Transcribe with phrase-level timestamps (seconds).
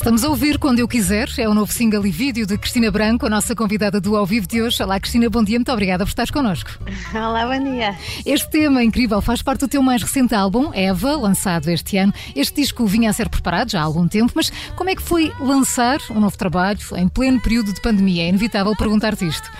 [0.00, 3.26] Estamos a ouvir Quando Eu Quiser, é o novo single e vídeo de Cristina Branco,
[3.26, 4.82] a nossa convidada do Ao Vivo de hoje.
[4.82, 6.70] Olá Cristina, bom dia, muito obrigada por estares connosco.
[7.12, 7.94] Olá, bom dia.
[8.24, 12.14] Este tema incrível faz parte do teu mais recente álbum, Eva, lançado este ano.
[12.34, 15.30] Este disco vinha a ser preparado já há algum tempo, mas como é que foi
[15.38, 18.22] lançar um novo trabalho em pleno período de pandemia?
[18.22, 19.50] É inevitável perguntar-te isto.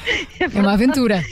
[0.40, 1.22] É uma aventura.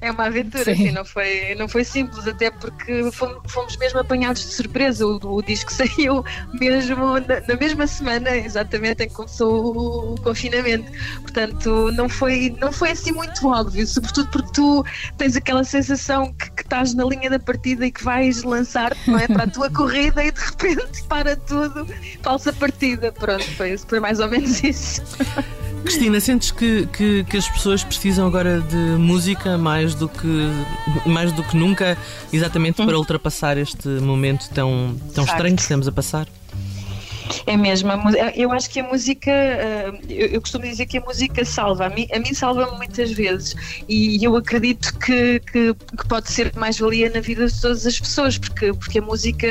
[0.00, 4.42] É uma aventura, assim, não foi, não foi simples, até porque fomos, fomos mesmo apanhados
[4.44, 5.06] de surpresa.
[5.06, 10.20] O, o disco saiu mesmo na, na, mesma semana, exatamente em que começou o, o,
[10.20, 10.90] confinamento.
[11.22, 14.84] Portanto, não foi, não foi assim muito óbvio, sobretudo porque tu
[15.16, 19.18] tens aquela sensação que, que estás na linha da partida e que vais lançar-te não
[19.18, 21.86] é, para a tua corrida e de repente para tudo,
[22.22, 23.12] falsa partida.
[23.12, 25.02] Pronto, foi, foi mais ou menos isso.
[25.84, 30.50] Cristina, sentes que, que, que, as pessoas precisam agora de música mais do que,
[31.06, 31.96] mais do que nunca,
[32.32, 32.98] exatamente para hum.
[32.98, 36.26] ultrapassar este momento tão, tão estranho que estamos a passar?
[37.46, 37.90] É mesmo,
[38.34, 42.06] eu acho que a música, eh, eu costumo dizer que a música salva, a mim,
[42.12, 43.54] a mim salva-me muitas vezes
[43.88, 48.38] e eu acredito que, que, que pode ser mais-valia na vida de todas as pessoas,
[48.38, 49.46] porque, porque a música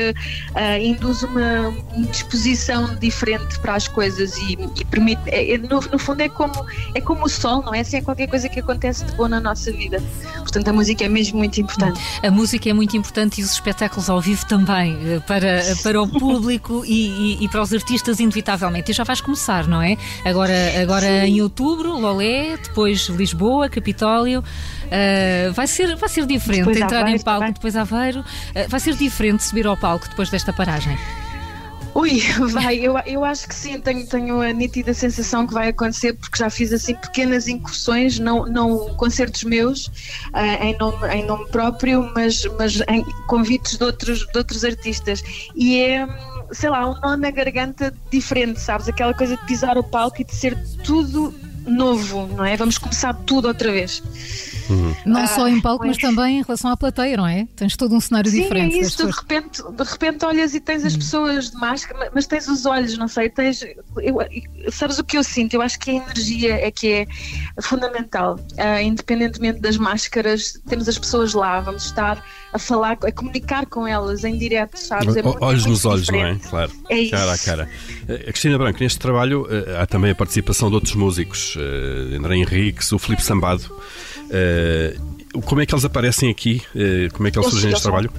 [0.50, 1.74] uh, induz uma
[2.10, 6.54] disposição diferente para as coisas e, e permite, é, é, no, no, fundo é como,
[6.94, 7.80] é como o sol, não é?
[7.80, 10.02] Assim é qualquer coisa que acontece de bom na nossa vida.
[10.56, 12.00] Portanto, a música é mesmo muito importante.
[12.22, 16.08] A música é muito importante e os espetáculos ao vivo também, eh, para, para o
[16.08, 18.90] público e, e, e para os artistas, inevitavelmente.
[18.90, 19.98] E já vais começar, não é?
[20.24, 24.40] Agora, agora em outubro, Lolé, depois Lisboa, Capitólio.
[24.40, 27.52] Uh, vai, ser, vai ser diferente depois entrar Aveiro, em palco, também.
[27.52, 28.20] depois Aveiro.
[28.20, 28.24] Uh,
[28.68, 30.96] vai ser diferente subir ao palco depois desta paragem.
[31.96, 32.20] Ui,
[32.52, 36.36] vai, eu, eu acho que sim, tenho, tenho a nítida sensação que vai acontecer, porque
[36.36, 42.12] já fiz assim pequenas incursões, não, não concertos meus, uh, em, nome, em nome próprio,
[42.14, 45.22] mas, mas em convites de outros, de outros artistas.
[45.54, 46.06] E é
[46.52, 48.88] sei lá, um nó na garganta diferente, sabes?
[48.88, 51.34] Aquela coisa de pisar o palco e de ser tudo
[51.66, 52.56] novo, não é?
[52.56, 54.02] Vamos começar tudo outra vez.
[54.68, 54.94] Uhum.
[55.04, 57.46] Não ah, só em palco, mas também em relação à plateia, não é?
[57.56, 58.76] Tens todo um cenário sim, diferente.
[58.76, 60.98] É isso, de repente, de repente olhas e tens as uhum.
[60.98, 63.62] pessoas de máscara, mas tens os olhos, não sei, tens.
[63.62, 64.18] Eu,
[64.70, 65.54] sabes o que eu sinto?
[65.54, 67.06] Eu acho que a energia é que é
[67.62, 68.34] fundamental.
[68.52, 72.22] Uh, independentemente das máscaras, temos as pessoas lá, vamos estar
[72.52, 75.16] a falar, a comunicar com elas em direto, sabes?
[75.16, 76.42] É muito, olhos é nos olhos, diferente.
[76.42, 76.50] não é?
[76.50, 76.72] Claro.
[76.88, 77.10] É isso.
[77.10, 77.68] Cara a cara.
[78.08, 82.16] A eh, Cristina Branco, neste trabalho uh, há também a participação de outros músicos, uh,
[82.16, 83.70] André Henriques, o Filipe Sambado.
[84.26, 86.62] Uh, como é que eles aparecem aqui?
[86.74, 88.10] Uh, como é que eles, eles surgem neste trabalho?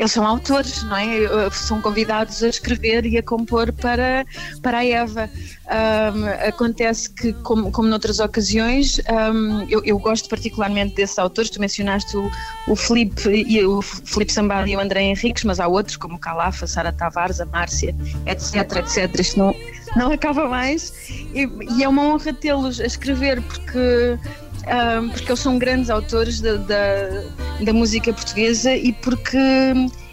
[0.00, 1.50] Eles são autores, não é?
[1.50, 4.24] São convidados a escrever e a compor para,
[4.62, 5.28] para a Eva.
[5.66, 11.50] Um, acontece que, como, como noutras ocasiões, um, eu, eu, gosto particularmente desses autores.
[11.50, 12.30] Tu mencionaste o,
[12.66, 16.66] o Felipe e o Felipe Sambado e o André Henriques, mas há outros como Calafa,
[16.66, 19.20] Sara Tavares, a Márcia, etc, etc.
[19.20, 19.54] Isto não,
[19.96, 20.94] não acaba mais.
[21.34, 21.46] E,
[21.76, 24.18] e é uma honra tê-los a escrever porque
[24.62, 27.22] um, porque eles são grandes autores da, da,
[27.64, 29.38] da, música portuguesa e porque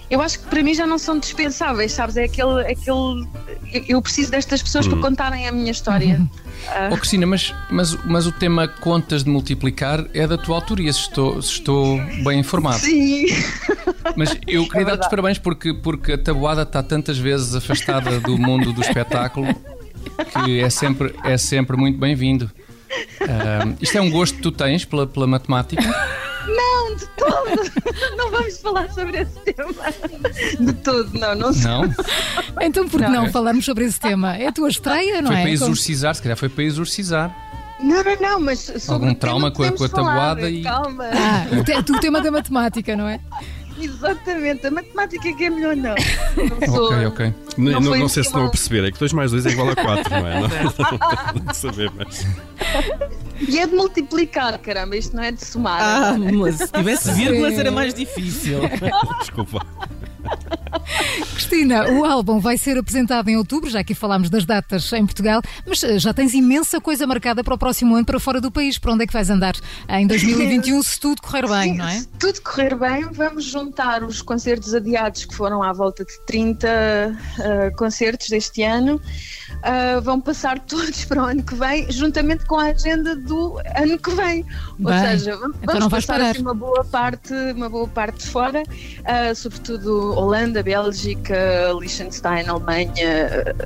[0.09, 2.17] eu acho que para mim já não são dispensáveis, sabes?
[2.17, 2.61] É aquele.
[2.61, 3.27] aquele
[3.87, 5.01] eu preciso destas pessoas para hum.
[5.01, 6.21] contarem a minha história.
[6.21, 6.93] Uh...
[6.93, 11.01] Oh, Cristina, mas, mas, mas o tema Contas de Multiplicar é da tua autoria, se
[11.01, 12.79] estou, se estou bem informado.
[12.79, 13.25] Sim.
[14.15, 18.19] Mas eu queria é dar-te os parabéns porque, porque a tabuada está tantas vezes afastada
[18.21, 19.53] do mundo do espetáculo
[20.25, 22.49] que é sempre, é sempre muito bem-vindo.
[23.81, 25.81] Isto é um gosto que tu tens pela, pela matemática?
[26.47, 28.15] Não, de todo!
[28.15, 29.73] Não vamos falar sobre esse tema.
[30.59, 31.63] De todo, não, não sei.
[31.63, 31.95] Não?
[32.61, 34.35] Então por que não, não falamos sobre esse tema?
[34.37, 35.41] É a tua estreia, não foi é?
[35.41, 37.47] Foi para exorcizar, se calhar foi para exorcizar.
[37.79, 40.63] Não, não, não, mas sobre Algum trauma com a, com a tabuada e.
[40.63, 41.05] Calma.
[41.13, 43.19] Ah, o, te, o tema da matemática, não é?
[43.79, 45.93] Exatamente, a matemática que é melhor não.
[45.93, 47.33] não sou, ok, ok.
[47.57, 49.49] Não, não, não, não sei se estão a perceber, é que 2 mais 2 é
[49.51, 50.41] igual a 4, não é?
[50.41, 52.25] Não, não, saber, mas.
[53.47, 55.79] E é de multiplicar, caramba, isto não é de somar.
[55.79, 58.59] Ah, mas se tivesse vírgulas era mais difícil.
[59.19, 59.65] Desculpa.
[61.33, 65.41] Cristina, o álbum vai ser apresentado em outubro, já aqui falámos das datas em Portugal,
[65.65, 68.77] mas eh, já tens imensa coisa marcada para o próximo ano para fora do país.
[68.77, 69.55] Para onde é que vais andar
[69.89, 71.99] em 2021, se tudo correr bem, Sim, não é?
[71.99, 76.67] Se tudo correr bem, vamos juntar os concertos adiados, que foram à volta de 30
[76.67, 82.57] uh, concertos deste ano, uh, vão passar todos para o ano que vem, juntamente com
[82.57, 84.45] a agenda do ano que vem.
[84.79, 89.35] Ou bem, seja, vamos então passar assim, uma boa parte, uma boa parte fora, uh,
[89.35, 90.76] sobretudo Holanda, Bélgica,
[91.79, 92.93] Liechtenstein, Alemanha,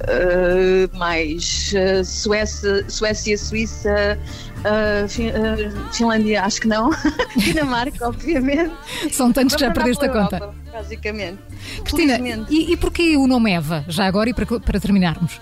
[0.07, 4.17] uh, mais uh, Suécia, Suécia, Suíça,
[4.59, 5.31] uh, fin
[5.91, 6.89] Finlândia, acho que não,
[7.37, 8.73] Dinamarca, obviamente.
[9.11, 10.53] São tantos que já perdeste a conta.
[10.71, 11.39] Basicamente.
[11.83, 15.39] Cristina, e, e porquê o nome Eva, já agora e para, para terminarmos?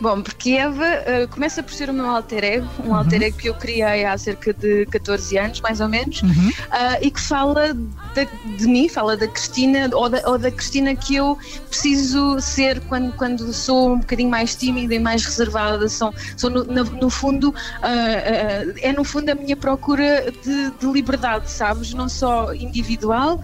[0.00, 2.94] Bom, porque Eva uh, começa por ser o meu alter ego, um uhum.
[2.94, 6.48] alter ego que eu criei há cerca de 14 anos, mais ou menos, uhum.
[6.48, 10.94] uh, e que fala de, de, mim, fala da Cristina, ou da, ou da Cristina
[10.94, 11.36] que eu
[11.68, 15.88] preciso ser quando, quando sou um bocadinho mais tímida e mais reservada.
[15.88, 20.86] São, são no, no, no fundo, uh, é no fundo a minha procura de, de
[20.86, 21.92] liberdade, sabes?
[21.92, 23.40] Não só individual,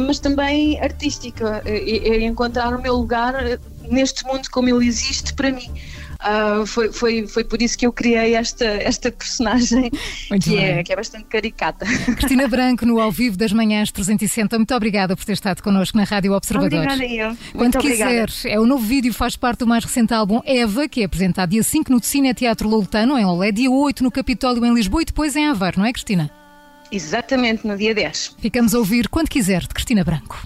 [0.00, 1.62] mas também artística.
[1.64, 3.34] É, é encontrar o meu lugar
[3.90, 5.70] neste mundo como ele existe para mim.
[6.16, 9.90] Uh, foi, foi, foi por isso que eu criei esta, esta personagem
[10.42, 11.84] que é, que é bastante caricata.
[12.16, 16.04] Cristina Branco, no Ao Vivo das Manhãs 360, muito obrigada por ter estado connosco na
[16.04, 16.84] Rádio Observador.
[16.84, 17.36] Obrigada eu.
[17.52, 21.04] Quando quiser, é o novo vídeo, faz parte do mais recente álbum Eva, que é
[21.04, 25.02] apresentado dia 5 no Cine Teatro Loutano, em Olé, dia 8 no Capitólio, em Lisboa
[25.02, 26.30] e depois em Aveiro, não é, Cristina?
[26.90, 28.36] Exatamente, no dia 10.
[28.38, 30.40] Ficamos a ouvir Quando Quiser, de Cristina Branco.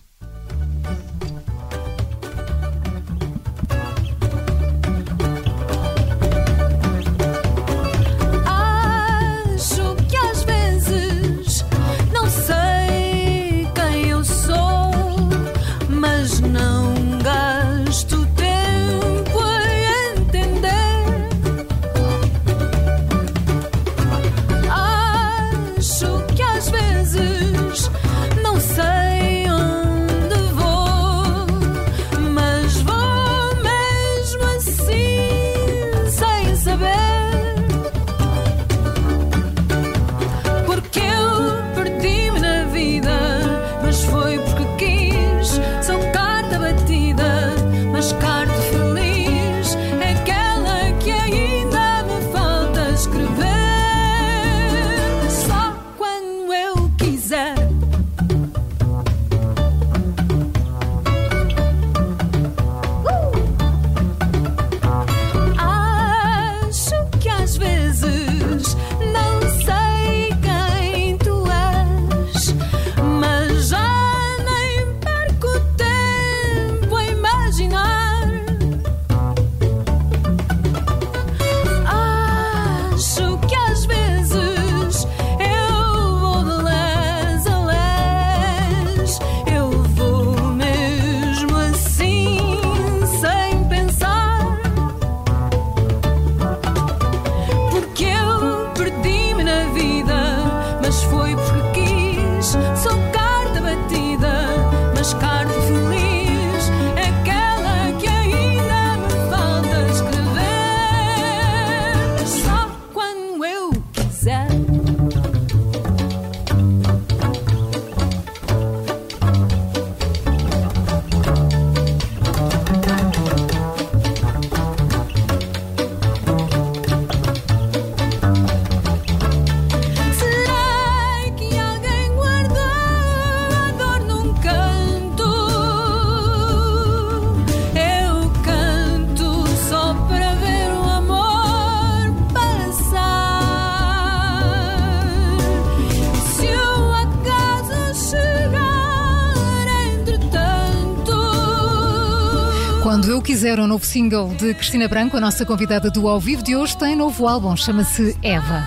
[153.00, 156.20] Quando Eu Quiser, o um novo single de Cristina Branco, a nossa convidada do Ao
[156.20, 158.62] Vivo de hoje, tem novo álbum, chama-se Eva.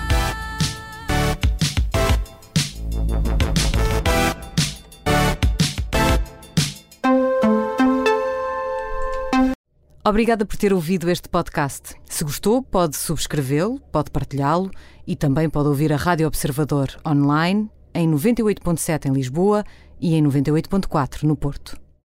[10.04, 11.94] Obrigada por ter ouvido este podcast.
[12.04, 14.68] Se gostou, pode subscrevê-lo, pode partilhá-lo
[15.06, 19.62] e também pode ouvir a Rádio Observador online em 98.7 em Lisboa
[20.00, 21.83] e em 98.4 no Porto.